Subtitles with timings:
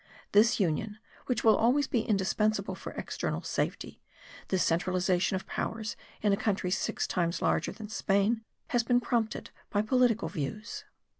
[0.31, 0.97] This union,
[1.27, 4.01] which will always be indispensable for external safety,
[4.47, 9.51] this centralization of powers in a country six times larger than Spain, has been prompted
[9.69, 10.85] by political views.